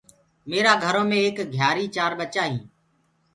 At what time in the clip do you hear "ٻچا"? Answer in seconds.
2.19-2.43